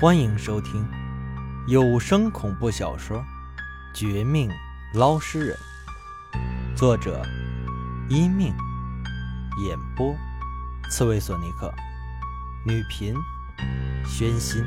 [0.00, 0.88] 欢迎收听
[1.66, 3.18] 有声恐怖小说
[3.92, 4.48] 《绝命
[4.94, 5.58] 捞尸人》，
[6.76, 7.20] 作者：
[8.08, 8.54] 一命，
[9.66, 10.14] 演播：
[10.88, 11.74] 刺猬索尼克，
[12.64, 13.12] 女频：
[14.06, 14.64] 宣心。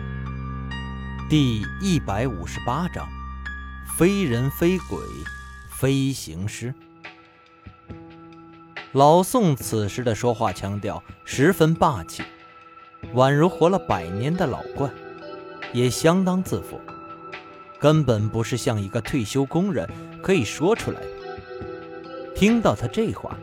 [1.30, 3.08] 第一百五十八章：
[3.98, 5.00] 非人非鬼，
[5.70, 6.76] 飞行师。
[8.92, 12.22] 老宋此时的说话腔调十分霸气，
[13.14, 14.90] 宛如活了百年的老怪。
[15.74, 16.80] 也相当自负，
[17.80, 19.90] 根本不是像一个退休工人
[20.22, 21.08] 可以说出来的。
[22.36, 23.38] 听到他这话，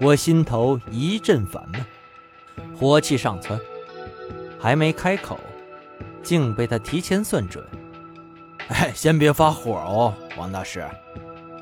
[0.00, 1.84] 我心头一阵烦闷，
[2.76, 3.58] 火气上蹿，
[4.58, 5.38] 还没开口，
[6.22, 7.64] 竟被他提前算准。
[8.68, 10.84] 哎，先别发火哦，王大师，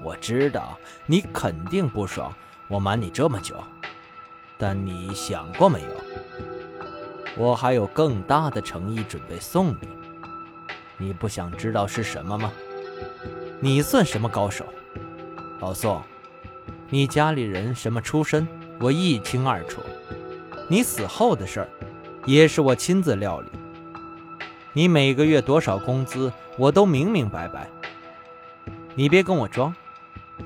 [0.05, 2.33] 我知道你肯定不爽
[2.69, 3.57] 我瞒你这么久，
[4.57, 5.87] 但你想过没有？
[7.37, 9.89] 我还有更大的诚意准备送你，
[10.99, 12.53] 你不想知道是什么吗？
[13.61, 14.67] 你算什么高手，
[15.61, 16.03] 老宋？
[16.91, 18.47] 你家里人什么出身，
[18.79, 19.81] 我一清二楚。
[20.69, 21.69] 你死后的事儿，
[22.27, 23.49] 也是我亲自料理。
[24.75, 27.69] 你每个月多少工资，我都明明白白。
[28.95, 29.75] 你别跟我装，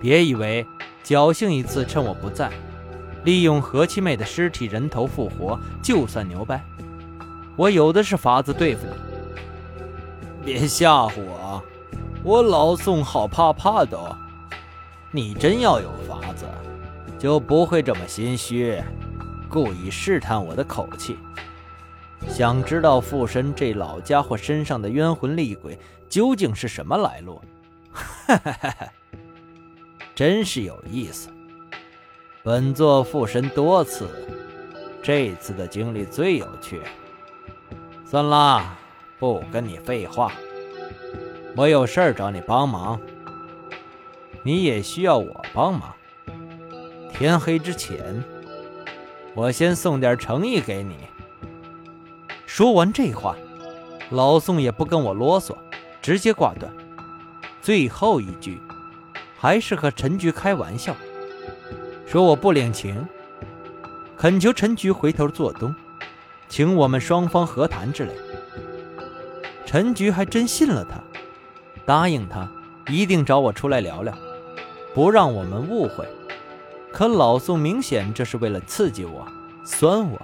[0.01, 0.65] 别以为
[1.05, 2.51] 侥幸一次，趁我不在，
[3.27, 6.65] 利用何七妹的尸体人头复活，就算牛掰。
[7.57, 11.61] 我有的是法子对付你，别吓唬我，
[12.23, 13.99] 我老宋好怕怕的。
[15.11, 16.47] 你真要有法子，
[17.19, 18.81] 就不会这么心虚，
[19.49, 21.19] 故意试探我的口气，
[22.29, 25.77] 想知道附身这老家伙身上的冤魂厉鬼
[26.09, 27.43] 究竟是什么来路？
[27.91, 28.87] 哈哈哈哈，
[30.15, 31.29] 真是有意思。
[32.47, 34.09] 本座附身多次，
[35.03, 36.81] 这次的经历最有趣。
[38.05, 38.79] 算了，
[39.19, 40.31] 不跟你废话。
[41.57, 43.01] 我有事儿找你帮忙，
[44.45, 45.93] 你也需要我帮忙。
[47.13, 48.23] 天黑之前，
[49.35, 50.99] 我先送点诚意给你。
[52.47, 53.35] 说完这话，
[54.11, 55.57] 老宋也不跟我啰嗦，
[56.01, 56.73] 直接挂断。
[57.61, 58.61] 最后一句，
[59.37, 60.95] 还是和陈局开玩笑，
[62.17, 63.07] 说我不领情，
[64.17, 65.75] 恳求陈局回头做东。
[66.49, 68.13] 请我们双方和谈之类，
[69.67, 70.99] 陈局还真信了他，
[71.85, 72.51] 答应他
[72.89, 74.17] 一定找我出来聊聊，
[74.95, 76.09] 不让我们误会。
[76.91, 79.29] 可老宋明显这是为了刺激我、
[79.63, 80.19] 酸我，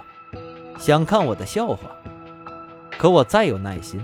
[0.79, 1.91] 想看我的笑话。
[2.97, 4.01] 可我再有耐心，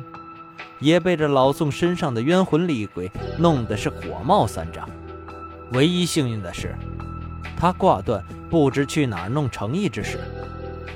[0.78, 4.88] 也被这老宋身上的冤魂厉鬼弄得是火冒三丈。
[5.72, 6.76] 唯一幸运的是，
[7.58, 10.20] 他挂断，不知去哪弄诚意之时。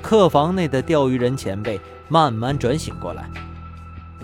[0.02, 3.30] 客房内的钓鱼人前辈慢慢转醒过来，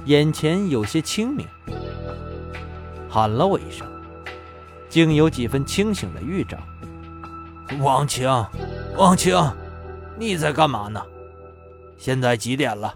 [0.04, 1.47] 眼前有些清明，
[3.08, 3.86] 喊了我一声，
[4.88, 6.58] 竟有几分清醒的预兆。
[7.81, 8.28] 王清，
[8.97, 9.34] 王清，
[10.19, 11.02] 你在干嘛呢？
[11.97, 12.94] 现在几点了？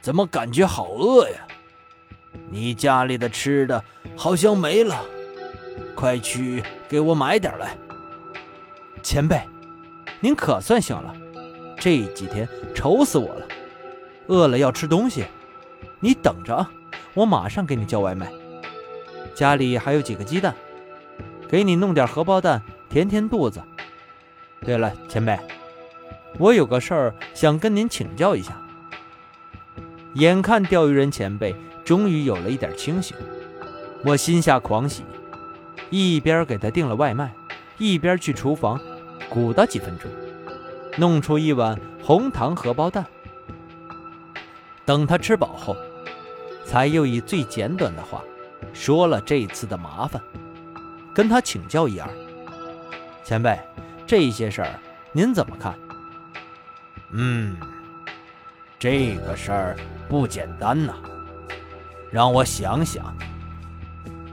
[0.00, 1.46] 怎么感觉好饿呀？
[2.50, 3.82] 你家里的吃的
[4.16, 5.00] 好像没了，
[5.94, 7.76] 快去给我买点来。
[9.02, 9.40] 前辈，
[10.20, 11.14] 您可算醒了。
[11.76, 13.46] 这几天愁死我了，
[14.28, 15.24] 饿了要吃东西，
[15.98, 16.70] 你等着啊，
[17.12, 18.30] 我马上给你叫外卖。
[19.34, 20.54] 家里还有几个鸡蛋，
[21.48, 23.60] 给你弄点荷包蛋填填肚子。
[24.60, 25.36] 对了，前辈，
[26.38, 28.56] 我有个事儿想跟您请教一下。
[30.14, 33.16] 眼看钓鱼人前辈终于有了一点清醒，
[34.04, 35.02] 我心下狂喜，
[35.90, 37.32] 一边给他订了外卖，
[37.78, 38.80] 一边去厨房
[39.32, 40.10] 鼓捣几分钟。
[40.98, 43.06] 弄出一碗红糖荷包蛋，
[44.84, 45.74] 等他吃饱后，
[46.66, 48.22] 才又以最简短的话
[48.74, 50.20] 说了这次的麻烦，
[51.14, 52.06] 跟他请教一二。
[53.24, 53.58] 前辈，
[54.06, 54.78] 这些事儿
[55.12, 55.74] 您怎么看？
[57.12, 57.56] 嗯，
[58.78, 59.76] 这个事儿
[60.10, 60.92] 不简单呐。
[62.10, 63.16] 让我想想，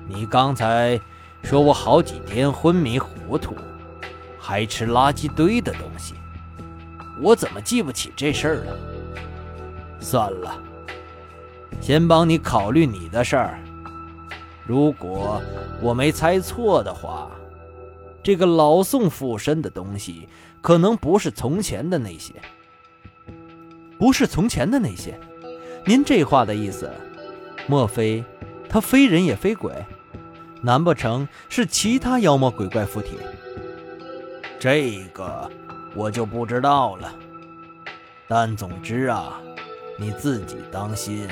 [0.09, 0.99] 你刚才
[1.41, 3.55] 说我好几天昏迷糊涂，
[4.49, 6.15] 还吃垃圾堆的东西。
[7.21, 8.75] 我怎么记不起这事儿了？
[9.99, 10.59] 算了，
[11.79, 13.59] 先帮你考虑你的事儿。
[14.65, 15.39] 如果
[15.79, 17.29] 我没猜错的话，
[18.23, 20.27] 这个老宋附身的东西
[20.61, 22.33] 可能不是从前的那些，
[23.99, 25.19] 不是从前的那些。
[25.85, 26.91] 您这话的意思，
[27.67, 28.23] 莫非
[28.67, 29.71] 他非人也非鬼？
[30.63, 33.11] 难不成是其他妖魔鬼怪附体？
[34.59, 35.49] 这个。
[35.95, 37.11] 我就不知道了，
[38.27, 39.41] 但总之啊，
[39.97, 41.27] 你自己当心。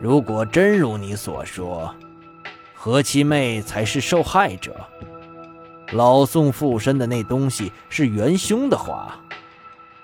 [0.00, 1.94] 如果真如你所说，
[2.74, 4.74] 何七妹才是受害者，
[5.92, 9.16] 老宋附身的那东西是元凶的话，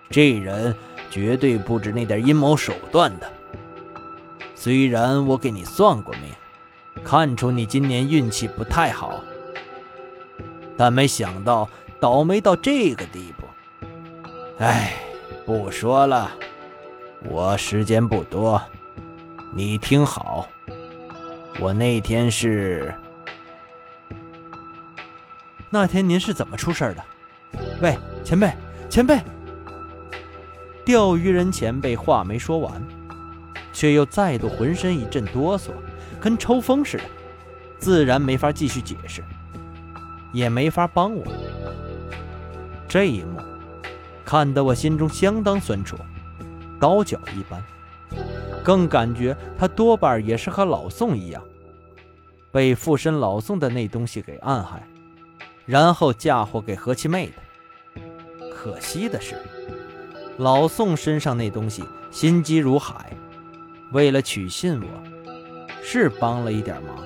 [0.08, 0.72] 这人
[1.10, 3.28] 绝对不止那点阴谋手段的。
[4.54, 6.32] 虽然我给你算过命，
[7.02, 9.20] 看出你今年运气不太好，
[10.76, 11.68] 但没想到
[12.00, 13.46] 倒霉到这个地步。
[14.58, 14.94] 哎，
[15.44, 16.30] 不说了，
[17.28, 18.60] 我时间不多。
[19.54, 20.48] 你听好，
[21.58, 22.94] 我那天是……
[25.70, 27.04] 那天您是怎么出事的？
[27.80, 28.52] 喂，前辈，
[28.88, 29.20] 前辈！
[30.84, 32.82] 钓鱼人前辈话没说完，
[33.72, 35.70] 却又再度浑身一阵哆嗦，
[36.20, 37.04] 跟抽风似的，
[37.78, 39.22] 自然没法继续解释，
[40.32, 41.24] 也没法帮我。
[42.88, 43.38] 这一幕，
[44.24, 45.96] 看得我心中相当酸楚，
[46.80, 47.62] 刀绞一般。
[48.64, 51.42] 更感觉他多半也是和老宋一样，
[52.50, 54.82] 被附身老宋的那东西给暗害，
[55.66, 58.02] 然后嫁祸给何七妹的。
[58.50, 59.36] 可惜的是，
[60.38, 63.12] 老宋身上那东西心机如海，
[63.92, 64.88] 为了取信我，
[65.82, 66.96] 是帮了一点忙，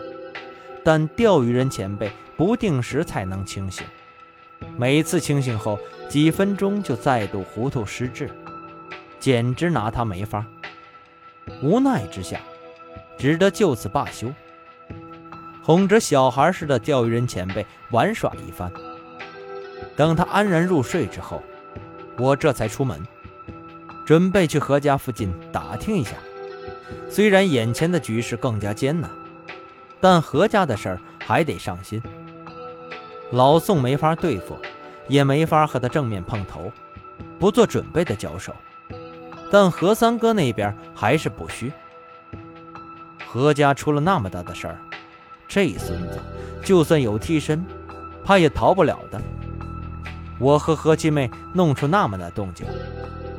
[0.85, 3.85] 但钓鱼人前辈不定时才能清醒，
[4.77, 5.79] 每次清醒后
[6.09, 8.31] 几分钟就再度糊涂失智，
[9.19, 10.45] 简直拿他没法。
[11.63, 12.41] 无奈之下，
[13.19, 14.33] 只得就此罢休，
[15.63, 18.73] 哄着小孩似的钓鱼人前辈玩耍一番。
[19.97, 21.43] 等他安然入睡之后，
[22.19, 23.01] 我这才出门，
[24.07, 26.13] 准备去何家附近打听一下。
[27.11, 29.11] 虽然眼前的局势更加艰难，
[30.01, 32.03] 但何家的事儿还得上心。
[33.33, 34.59] 老宋没法对付，
[35.09, 36.71] 也没法和他正面碰头，
[37.39, 38.55] 不做准备的交手。
[39.51, 41.73] 但何三哥那边还是不虚。
[43.27, 44.79] 何家出了那么大的事儿，
[45.49, 46.21] 这孙子
[46.63, 47.65] 就算有替身，
[48.23, 49.19] 怕也逃不了的。
[50.39, 52.67] 我和何七妹弄出那么大动静，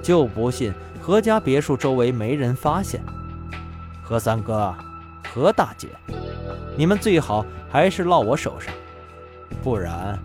[0.02, 3.00] 就不信何家别墅周围没人发现。
[4.02, 4.74] 何三哥，
[5.32, 5.88] 何大姐，
[6.76, 8.74] 你们最好还是落我手上，
[9.64, 10.20] 不然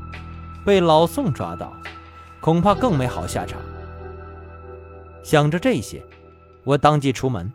[0.65, 1.73] 被老宋抓到，
[2.41, 3.61] 恐怕更没好下场。
[5.23, 6.03] 想着这些，
[6.65, 7.53] 我当即出门，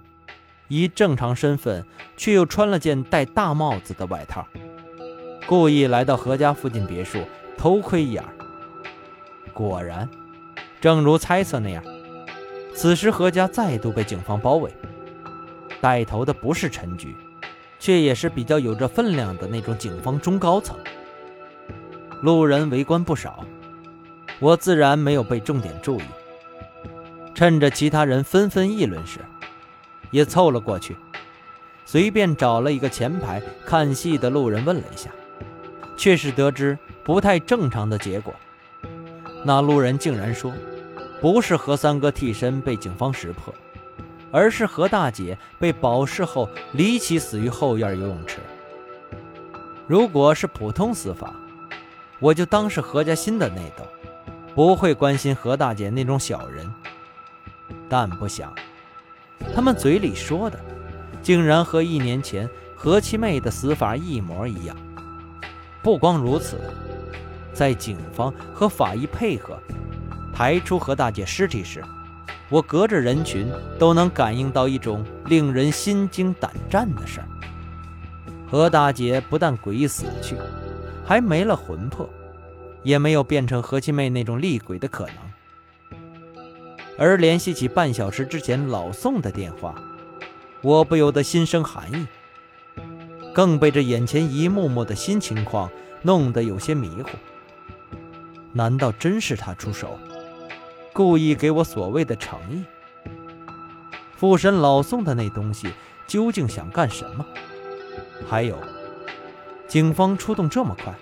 [0.70, 1.86] 以正常身份，
[2.16, 2.80] 却又穿了。
[2.80, 4.48] 件戴大帽子的外套，
[5.46, 7.20] 故意来到何家附近别墅
[7.58, 8.24] 偷窥一眼。
[9.52, 10.08] 果然，
[10.80, 11.84] 正如猜测那样，
[12.74, 14.74] 此时何家再度被警方包围，
[15.82, 17.14] 带头的不是陈局，
[17.78, 20.78] 却也是比较有着分量的那种警方中高层。
[22.24, 23.44] 路人围观不少，
[24.40, 26.04] 我自然没有被重点注意。
[27.36, 29.20] 趁着其他人纷纷议论时，
[30.10, 30.96] 也凑了过去，
[31.84, 35.10] 随便找了一个前排看戏的路人问了一下，
[35.98, 38.34] 却是得知不太正常的结果。
[39.44, 40.54] 那路人竟然说，
[41.20, 43.54] 不是何三哥替身被警方识破，
[44.32, 48.38] 而是何大姐被保释后离奇死于后院游泳池。
[49.88, 51.36] 如果是普通死法，
[52.24, 53.86] 我就当是何家新的内斗，
[54.56, 56.74] 不会关心何大姐那种小人。
[57.90, 58.56] 但不想，
[59.54, 60.58] 他们嘴里说的，
[61.22, 64.74] 竟然和一年前何七妹的死法一模一样。
[65.82, 66.58] 不光如此，
[67.52, 69.60] 在警方和法医配合
[70.34, 71.84] 抬出何大姐尸体时，
[72.48, 77.28] 我隔着人群都能感应到一种令人心惊胆战的事儿：
[78.50, 80.38] 何大姐不但诡异死去，
[81.06, 82.10] 还没了魂魄，
[82.84, 85.16] 也没有变成何七妹那种厉鬼的可能。
[86.98, 89.76] 而联系起半小时之前老宋的电话，
[90.62, 92.08] 我不由得心生寒意，
[93.34, 95.70] 更被这眼前一幕幕的新情况
[96.04, 97.10] 弄得有些迷糊。
[98.52, 99.98] 难道真是他出手，
[100.94, 102.64] 故意给我所谓的诚意？
[104.16, 105.74] 附身老宋的那东西
[106.08, 107.26] 究竟想干什么？
[108.30, 108.58] 还有，
[109.74, 110.94] 警方出动这么快，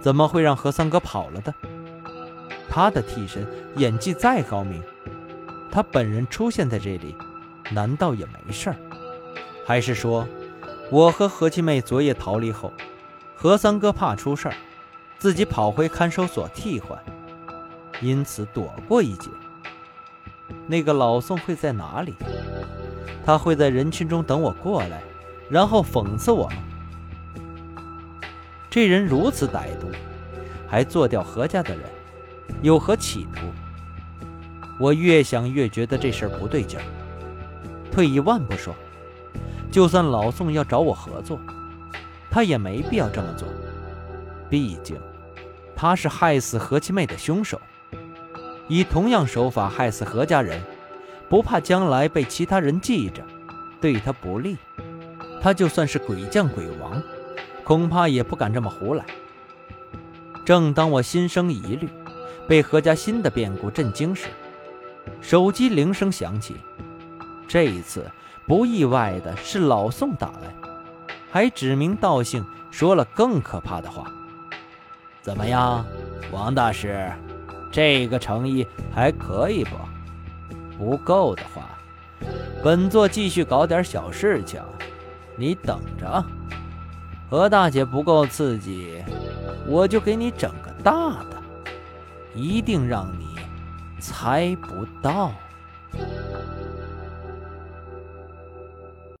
[0.00, 1.54] 怎么会让何三哥跑了的？
[2.68, 4.82] 他的替身演技再高明。
[5.70, 7.14] 他本人出现在这里，
[7.70, 8.76] 难道也没事儿？
[9.64, 10.26] 还是说，
[10.90, 12.72] 我和何七妹昨夜逃离后，
[13.36, 14.54] 何三哥怕出事儿，
[15.20, 16.98] 自己跑回看守所替换，
[18.00, 19.30] 因此躲过一劫？
[20.66, 22.16] 那个老宋会在哪里？
[23.24, 25.00] 他会在人群中等我过来，
[25.48, 26.56] 然后讽刺我吗？
[28.72, 29.90] 这人如此歹毒，
[30.66, 31.84] 还做掉何家的人，
[32.62, 33.42] 有何企图？
[34.80, 36.82] 我越想越觉得这事儿不对劲儿。
[37.90, 38.74] 退一万步说，
[39.70, 41.38] 就算老宋要找我合作，
[42.30, 43.46] 他也没必要这么做。
[44.48, 44.96] 毕竟，
[45.76, 47.60] 他是害死何七妹的凶手，
[48.68, 50.58] 以同样手法害死何家人，
[51.28, 53.22] 不怕将来被其他人记着，
[53.82, 54.56] 对他不利。
[55.42, 57.02] 他就算是鬼将鬼王，
[57.64, 59.04] 恐怕也不敢这么胡来。
[60.44, 61.88] 正当我心生疑虑，
[62.48, 64.28] 被何家新的变故震惊时，
[65.20, 66.56] 手机铃声响起。
[67.46, 68.10] 这一次
[68.46, 70.54] 不意外的是老宋打来，
[71.30, 74.10] 还指名道姓说了更可怕的话。
[75.20, 75.84] 怎么样，
[76.32, 77.12] 王大师，
[77.70, 79.76] 这个诚意还可以不？
[80.76, 81.78] 不够的话，
[82.64, 84.60] 本座继续搞点小事情，
[85.36, 86.24] 你等着。
[87.32, 89.02] 何大姐不够刺激，
[89.66, 91.42] 我就给你整个大的，
[92.34, 93.38] 一定让你
[93.98, 95.32] 猜不到。